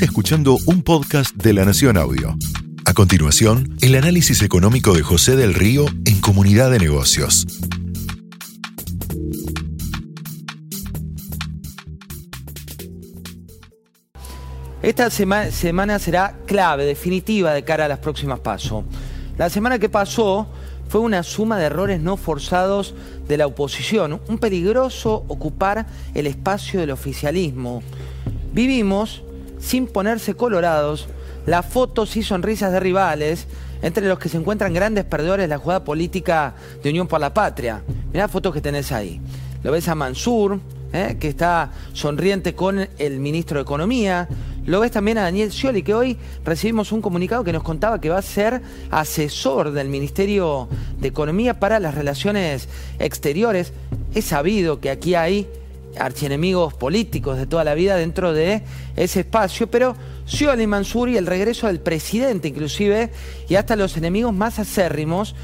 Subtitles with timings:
[0.00, 2.34] Escuchando un podcast de La Nación Audio.
[2.86, 7.46] A continuación, el análisis económico de José del Río en Comunidad de Negocios.
[14.80, 18.84] Esta semana será clave, definitiva, de cara a las próximas pasos.
[19.36, 20.48] La semana que pasó
[20.88, 22.94] fue una suma de errores no forzados
[23.28, 27.82] de la oposición, un peligroso ocupar el espacio del oficialismo.
[28.54, 29.22] Vivimos,
[29.62, 31.08] sin ponerse colorados,
[31.46, 33.46] las fotos y sonrisas de rivales,
[33.80, 37.32] entre los que se encuentran grandes perdedores de la jugada política de Unión por la
[37.32, 37.82] Patria.
[38.12, 39.20] Mirá las fotos que tenés ahí.
[39.62, 40.60] Lo ves a Mansur,
[40.92, 41.16] ¿eh?
[41.18, 44.28] que está sonriente con el ministro de Economía.
[44.64, 48.08] Lo ves también a Daniel Scioli, que hoy recibimos un comunicado que nos contaba que
[48.08, 53.72] va a ser asesor del Ministerio de Economía para las relaciones exteriores.
[54.14, 55.48] Es sabido que aquí hay
[55.98, 58.62] archienemigos políticos de toda la vida dentro de
[58.96, 59.94] ese espacio, pero
[60.26, 63.10] Scioli Mansur y el regreso del presidente inclusive,
[63.48, 65.34] y hasta los enemigos más acérrimos,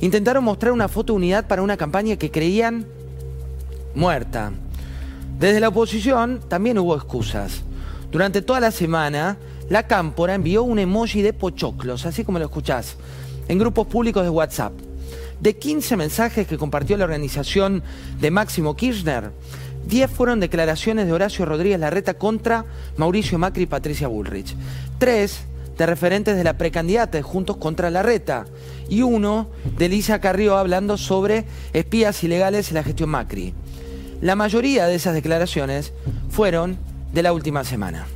[0.00, 2.86] intentaron mostrar una foto de unidad para una campaña que creían
[3.94, 4.52] muerta.
[5.38, 7.62] Desde la oposición también hubo excusas.
[8.10, 9.36] Durante toda la semana,
[9.68, 12.96] la Cámpora envió un emoji de pochoclos, así como lo escuchás,
[13.48, 14.72] en grupos públicos de WhatsApp.
[15.40, 17.82] De 15 mensajes que compartió la organización
[18.20, 19.32] de Máximo Kirchner,
[19.86, 22.64] 10 fueron declaraciones de Horacio Rodríguez Larreta contra
[22.96, 24.54] Mauricio Macri y Patricia Bullrich.
[24.98, 25.44] Tres
[25.76, 28.46] de referentes de la precandidata Juntos contra Larreta.
[28.88, 33.54] Y uno de Lisa Carrió hablando sobre espías ilegales en la gestión Macri.
[34.20, 35.92] La mayoría de esas declaraciones
[36.30, 36.78] fueron
[37.12, 38.06] de la última semana.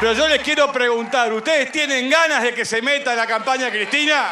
[0.00, 3.70] Pero yo les quiero preguntar, ¿ustedes tienen ganas de que se meta en la campaña
[3.70, 4.26] Cristina?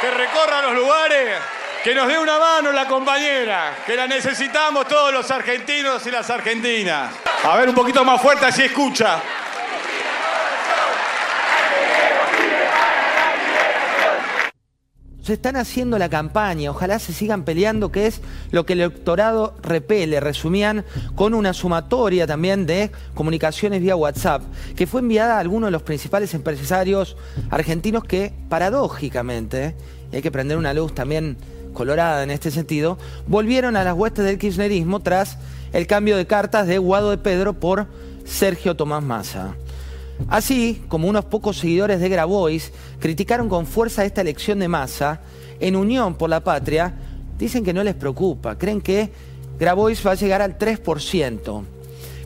[0.00, 1.57] ¿Que recorra los lugares?
[1.84, 6.28] Que nos dé una mano la compañera, que la necesitamos todos los argentinos y las
[6.28, 7.12] argentinas.
[7.44, 9.22] A ver, un poquito más fuerte, así escucha.
[15.22, 19.54] Se están haciendo la campaña, ojalá se sigan peleando, que es lo que el electorado
[19.62, 20.20] repele.
[20.20, 20.84] Resumían
[21.14, 24.42] con una sumatoria también de comunicaciones vía WhatsApp,
[24.74, 27.16] que fue enviada a algunos de los principales empresarios
[27.50, 29.76] argentinos que, paradójicamente,
[30.10, 31.36] y hay que prender una luz también
[31.72, 35.38] colorada en este sentido, volvieron a las huestes del kirchnerismo tras
[35.72, 37.86] el cambio de cartas de Guado de Pedro por
[38.24, 39.54] Sergio Tomás Massa.
[40.28, 45.20] Así como unos pocos seguidores de Grabois criticaron con fuerza esta elección de masa,
[45.60, 46.94] en Unión por la Patria
[47.38, 49.12] dicen que no les preocupa, creen que
[49.58, 51.64] Grabois va a llegar al 3%.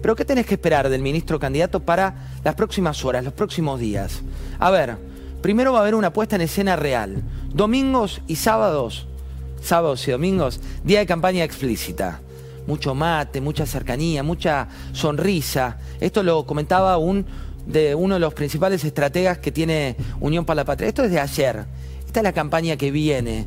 [0.00, 4.22] Pero ¿qué tenés que esperar del ministro candidato para las próximas horas, los próximos días?
[4.58, 4.96] A ver,
[5.42, 7.22] primero va a haber una puesta en escena real.
[7.52, 9.06] Domingos y sábados,
[9.60, 12.20] sábados y domingos, día de campaña explícita.
[12.66, 15.78] Mucho mate, mucha cercanía, mucha sonrisa.
[16.00, 17.24] Esto lo comentaba un
[17.66, 20.88] de uno de los principales estrategas que tiene Unión para la Patria.
[20.88, 21.64] Esto es de ayer.
[22.06, 23.46] Esta es la campaña que viene.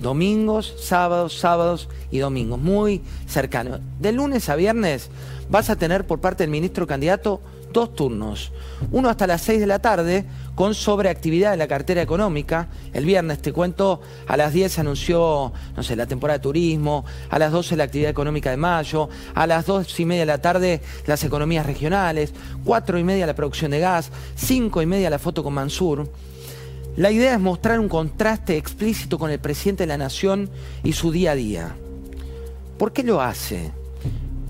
[0.00, 2.58] Domingos, sábados, sábados y domingos.
[2.58, 3.80] Muy cercano.
[3.98, 5.10] De lunes a viernes
[5.48, 7.40] vas a tener por parte del ministro candidato
[7.72, 8.52] dos turnos.
[8.90, 10.24] Uno hasta las 6 de la tarde
[10.54, 12.68] con sobreactividad en la cartera económica.
[12.92, 17.04] El viernes, te cuento, a las 10 se anunció, no sé, la temporada de turismo,
[17.28, 20.42] a las 12 la actividad económica de mayo, a las 2 y media de la
[20.42, 22.32] tarde las economías regionales,
[22.64, 26.08] 4 y media la producción de gas, 5 y media la foto con Mansur.
[26.96, 30.50] La idea es mostrar un contraste explícito con el presidente de la Nación
[30.82, 31.76] y su día a día.
[32.78, 33.70] ¿Por qué lo hace?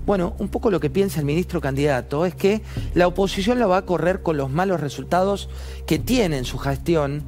[0.05, 2.61] Bueno, un poco lo que piensa el ministro candidato es que
[2.95, 5.49] la oposición la va a correr con los malos resultados
[5.85, 7.23] que tiene en su gestión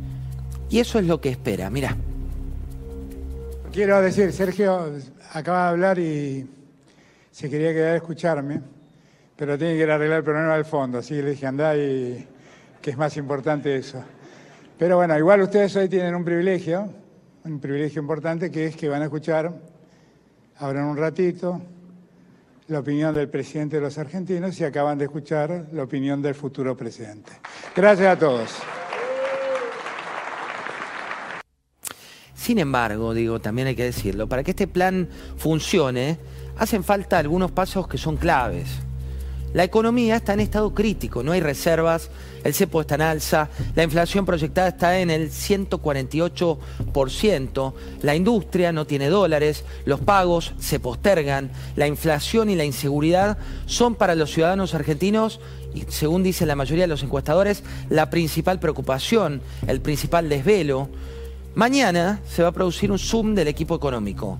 [0.69, 1.69] y eso es lo que espera.
[1.69, 1.95] Mira.
[3.71, 4.91] Quiero decir, Sergio
[5.31, 6.47] acaba de hablar y
[7.31, 8.61] se quería quedar a escucharme,
[9.35, 12.27] pero tiene que ir arreglar el problema del fondo, así que le dije, andá y
[12.81, 14.03] que es más importante eso.
[14.77, 16.89] Pero bueno, igual ustedes hoy tienen un privilegio,
[17.45, 19.53] un privilegio importante, que es que van a escuchar
[20.57, 21.61] ahora un ratito
[22.67, 26.75] la opinión del presidente de los argentinos y acaban de escuchar la opinión del futuro
[26.75, 27.31] presidente.
[27.75, 28.49] Gracias a todos.
[32.33, 35.07] Sin embargo, digo, también hay que decirlo, para que este plan
[35.37, 36.17] funcione,
[36.57, 38.67] hacen falta algunos pasos que son claves.
[39.53, 42.09] La economía está en estado crítico, no hay reservas,
[42.43, 48.87] el cepo está en alza, la inflación proyectada está en el 148%, la industria no
[48.87, 54.73] tiene dólares, los pagos se postergan, la inflación y la inseguridad son para los ciudadanos
[54.73, 55.39] argentinos,
[55.75, 60.89] y según dice la mayoría de los encuestadores, la principal preocupación, el principal desvelo.
[61.53, 64.39] Mañana se va a producir un Zoom del equipo económico.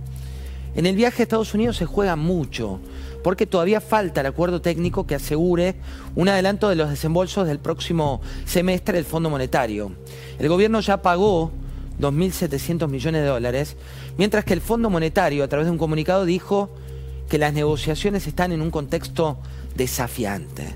[0.76, 2.80] En el viaje a Estados Unidos se juega mucho
[3.24, 5.76] porque todavía falta el acuerdo técnico que asegure
[6.16, 9.94] un adelanto de los desembolsos del próximo semestre del Fondo Monetario.
[10.38, 11.52] El gobierno ya pagó
[12.00, 13.78] 2.700 millones de dólares,
[14.18, 16.70] mientras que el Fondo Monetario, a través de un comunicado, dijo
[17.30, 19.40] que las negociaciones están en un contexto
[19.76, 20.76] desafiante.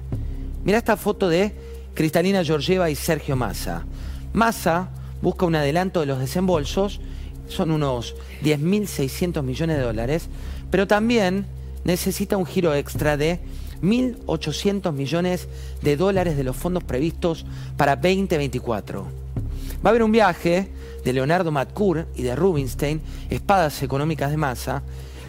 [0.63, 1.53] Mira esta foto de
[1.93, 3.85] Cristalina Georgieva y Sergio Massa.
[4.33, 4.89] Massa
[5.21, 7.01] busca un adelanto de los desembolsos,
[7.47, 10.29] son unos 10.600 millones de dólares,
[10.69, 11.45] pero también
[11.83, 13.39] necesita un giro extra de
[13.81, 15.47] 1.800 millones
[15.81, 17.45] de dólares de los fondos previstos
[17.75, 19.03] para 2024.
[19.83, 20.67] Va a haber un viaje
[21.03, 24.81] de Leonardo Matcour y de Rubinstein, espadas económicas de masa,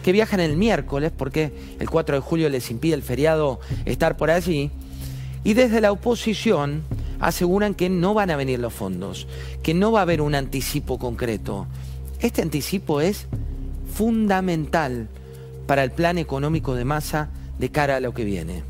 [0.03, 4.31] que viajan el miércoles porque el 4 de julio les impide el feriado estar por
[4.31, 4.71] allí.
[5.43, 6.83] Y desde la oposición
[7.19, 9.27] aseguran que no van a venir los fondos,
[9.61, 11.67] que no va a haber un anticipo concreto.
[12.19, 13.27] Este anticipo es
[13.93, 15.07] fundamental
[15.69, 17.29] para el plan económico de masa
[17.59, 18.63] de cara a lo que viene.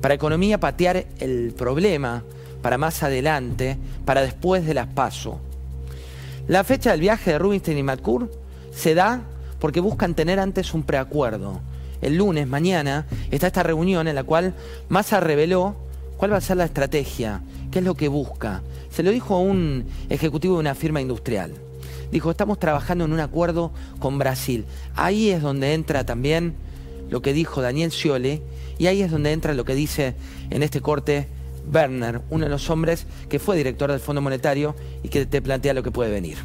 [0.00, 2.22] Para economía patear el problema,
[2.62, 3.76] para más adelante,
[4.06, 5.38] para después de las PASO.
[6.48, 8.32] La fecha del viaje de Rubinstein y Matcour
[8.74, 9.20] se da
[9.58, 11.60] porque buscan tener antes un preacuerdo.
[12.00, 14.54] El lunes, mañana, está esta reunión en la cual
[14.88, 15.76] Massa reveló
[16.16, 18.62] cuál va a ser la estrategia, qué es lo que busca.
[18.90, 21.52] Se lo dijo a un ejecutivo de una firma industrial.
[22.14, 24.66] Dijo, estamos trabajando en un acuerdo con Brasil.
[24.94, 26.54] Ahí es donde entra también
[27.10, 28.40] lo que dijo Daniel Sciole
[28.78, 30.14] y ahí es donde entra lo que dice
[30.50, 31.26] en este corte
[31.72, 35.74] Werner, uno de los hombres que fue director del Fondo Monetario y que te plantea
[35.74, 36.38] lo que puede venir.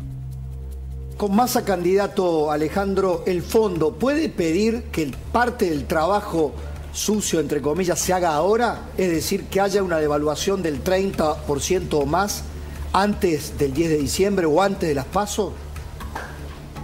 [1.18, 6.52] Con Massa candidato Alejandro, el fondo puede pedir que parte del trabajo
[6.94, 12.08] sucio, entre comillas, se haga ahora, es decir, que haya una devaluación del 30% o
[12.08, 12.44] más
[12.94, 15.54] antes del 10 de diciembre o antes de las pasos?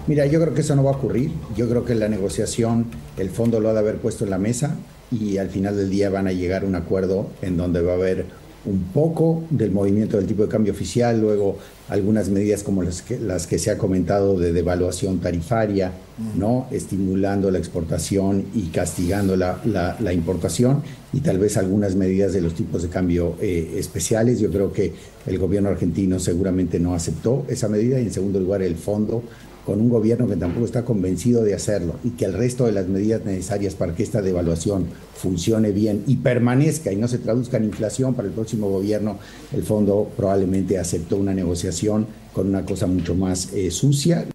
[0.08, 1.32] Mira, yo creo que eso no va a ocurrir.
[1.56, 2.86] Yo creo que la negociación,
[3.18, 4.76] el fondo lo ha de haber puesto en la mesa
[5.12, 7.96] y al final del día van a llegar a un acuerdo en donde va a
[7.96, 8.26] haber
[8.66, 11.58] un poco del movimiento del tipo de cambio oficial, luego
[11.90, 15.92] algunas medidas como las que, las que se ha comentado de devaluación tarifaria,
[16.36, 16.68] ¿no?
[16.72, 20.82] estimulando la exportación y castigando la, la, importación,
[21.14, 24.40] y tal vez algunas medidas de los tipos de cambio eh, especiales.
[24.40, 24.94] Yo creo que
[25.28, 29.24] el gobierno argentino seguramente no aceptó esa medida y en segundo lugar el fondo
[29.66, 32.88] con un gobierno que tampoco está convencido de hacerlo y que el resto de las
[32.88, 34.86] medidas necesarias para que esta devaluación
[35.16, 39.18] funcione bien y permanezca y no se traduzca en inflación para el próximo gobierno,
[39.54, 44.28] el fondo probablemente aceptó una negociación con una cosa mucho más eh, sucia.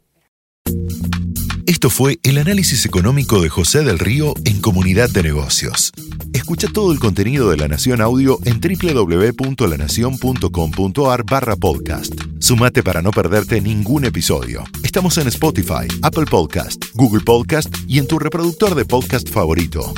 [1.67, 5.93] Esto fue el análisis económico de José del Río en Comunidad de Negocios.
[6.33, 12.30] Escucha todo el contenido de La Nación Audio en www.lanacion.com.ar barra podcast.
[12.51, 14.65] Sumate para no perderte ningún episodio.
[14.83, 19.95] Estamos en Spotify, Apple Podcast, Google Podcast y en tu reproductor de podcast favorito.